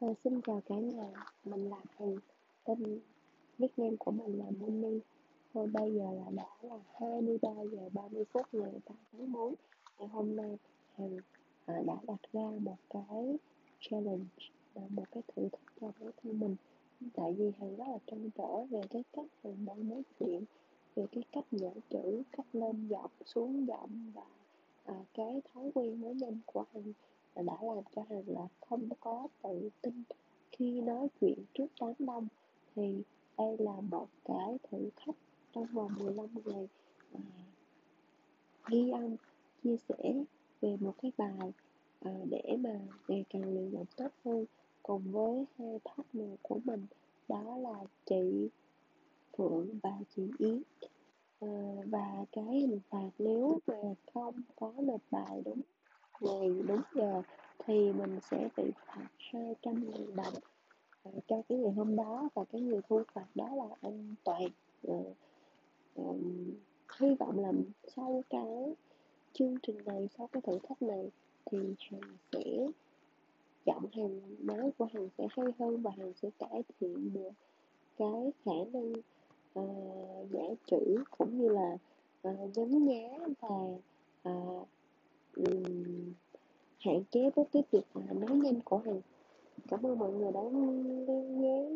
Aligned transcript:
Ờ, 0.00 0.14
xin 0.24 0.40
chào 0.40 0.60
cả 0.68 0.74
nhà, 0.74 1.10
mình 1.44 1.70
là 1.70 1.76
Hằng, 1.98 2.16
tên 2.64 3.00
nickname 3.58 3.96
của 3.98 4.10
mình 4.10 4.38
là 4.38 4.44
Moni. 4.60 4.98
Thôi 5.54 5.66
bây 5.72 5.94
giờ 5.94 6.04
là 6.12 6.30
đã 6.30 6.48
là 6.62 6.78
23 6.94 7.48
giờ 7.72 7.88
30 7.92 8.24
phút 8.32 8.46
ngày 8.52 8.72
8 8.84 8.96
tháng 9.12 9.32
4. 9.32 9.54
Ngày 9.98 10.08
hôm 10.08 10.36
nay 10.36 10.58
Hằng 10.96 11.16
à, 11.66 11.82
đã 11.86 11.94
đặt 12.06 12.20
ra 12.32 12.50
một 12.60 12.76
cái 12.90 13.36
challenge, 13.80 14.24
à, 14.74 14.82
một 14.88 15.04
cái 15.10 15.22
thử 15.36 15.48
thách 15.48 15.72
cho 15.80 15.92
bản 16.00 16.10
thân 16.22 16.40
mình. 16.40 16.56
Tại 17.14 17.32
vì 17.32 17.50
Hằng 17.60 17.76
rất 17.76 17.88
là 17.88 17.98
trăn 18.06 18.30
trở 18.38 18.64
về 18.70 18.80
cái 18.90 19.04
cách 19.12 19.26
Hằng 19.44 19.64
đang 19.64 19.88
nói 19.88 20.02
chuyện, 20.20 20.44
về 20.94 21.06
cái 21.12 21.24
cách 21.32 21.46
nhả 21.50 21.70
chữ, 21.90 22.22
cách 22.32 22.46
lên 22.52 22.88
giọng, 22.88 23.10
xuống 23.24 23.66
giọng 23.66 24.12
và 24.14 24.26
à, 24.84 24.94
cái 25.14 25.42
thói 25.54 25.70
quen 25.74 26.00
nói 26.00 26.14
nhanh 26.14 26.38
của 26.46 26.64
Hằng 26.74 26.92
à, 27.34 27.42
đã 27.42 27.56
làm 27.62 27.84
cho 27.96 28.02
Hằng 28.10 28.24
là 28.26 28.48
không 28.60 28.88
có 29.08 29.28
tự 29.42 29.70
tin 29.82 30.02
khi 30.52 30.80
nói 30.80 31.08
chuyện 31.20 31.38
trước 31.54 31.66
đám 31.80 31.92
đông 31.98 32.28
thì 32.74 33.02
đây 33.38 33.56
là 33.58 33.80
một 33.80 34.08
cái 34.24 34.58
thử 34.62 34.90
thách 34.96 35.16
trong 35.52 35.66
vòng 35.66 35.94
15 35.98 36.26
ngày. 36.44 36.68
À, 37.12 37.20
ghi 38.68 38.90
âm 38.90 39.16
chia 39.62 39.76
sẻ 39.88 40.24
về 40.60 40.76
một 40.80 40.94
cái 41.02 41.12
bài 41.18 41.52
à, 42.00 42.12
để 42.30 42.56
mà 42.60 42.80
ngày 43.08 43.24
càng 43.30 43.54
luyện 43.54 43.70
giọng 43.70 43.86
tốt 43.96 44.08
hơn 44.24 44.44
cùng 44.82 45.02
với 45.12 45.44
hai 45.58 45.78
partner 45.84 46.30
của 46.42 46.58
mình 46.64 46.86
đó 47.28 47.56
là 47.56 47.84
chị 48.06 48.48
Phượng 49.36 49.78
và 49.82 49.92
chị 50.16 50.22
Yến. 50.38 50.62
À, 51.40 51.48
và 51.86 52.24
cái 52.32 52.44
hình 52.44 52.80
phạt 52.90 53.10
nếu 53.18 53.58
mà 53.66 53.94
không 54.14 54.42
có 54.56 54.72
nộp 54.78 55.00
bài 55.10 55.42
đúng 55.44 55.60
ngày 56.20 56.62
đúng 56.68 56.82
giờ 56.94 57.22
thì 57.68 57.92
mình 57.92 58.18
sẽ 58.30 58.48
bị 58.56 58.64
phạt 58.86 59.08
200 59.18 59.84
000 59.92 60.16
đồng 60.16 60.34
cho 61.28 61.42
cái 61.48 61.58
ngày 61.58 61.72
hôm 61.72 61.96
đó 61.96 62.28
và 62.34 62.44
cái 62.44 62.60
người 62.60 62.80
thu 62.88 63.02
phạt 63.12 63.26
đó 63.34 63.48
là 63.54 63.64
anh 63.80 64.14
Toàn. 64.24 64.48
Uh, 64.86 65.16
um, 65.94 66.50
hy 66.98 67.14
vọng 67.14 67.38
là 67.38 67.52
sau 67.96 68.22
cái 68.30 68.74
chương 69.32 69.56
trình 69.62 69.76
này 69.84 70.08
sau 70.18 70.26
cái 70.26 70.42
thử 70.42 70.58
thách 70.68 70.82
này 70.82 71.10
thì 71.46 71.58
Hằng 71.90 72.16
sẽ 72.32 72.66
giọng 73.66 73.86
Hằng 73.92 74.20
nói 74.46 74.70
của 74.78 74.88
Hằng 74.94 75.08
sẽ 75.18 75.26
hay 75.36 75.46
hơn 75.58 75.82
và 75.82 75.90
Hằng 75.96 76.12
sẽ 76.22 76.30
cải 76.38 76.62
thiện 76.80 77.12
được 77.12 77.30
cái 77.96 78.32
khả 78.44 78.52
năng 78.72 78.92
ờ, 79.54 79.62
uh, 79.62 80.30
giải 80.30 80.56
chữ 80.66 81.04
cũng 81.18 81.38
như 81.38 81.48
là 81.48 81.76
uh, 82.28 82.56
nhấn 82.56 82.86
nhá 82.86 83.18
và 83.40 83.56
uh, 84.30 84.68
um, 85.36 86.12
hạn 86.80 87.04
chế 87.10 87.30
với 87.36 87.44
cái 87.52 87.62
việc 87.72 87.84
mà 87.94 88.12
nói 88.12 88.36
nhanh 88.36 88.60
của 88.64 88.78
Hằng 88.78 89.00
cảm 89.68 89.86
ơn 89.86 89.98
mọi 89.98 90.12
người 90.12 90.32
đã 90.32 90.40
nghe. 91.40 91.68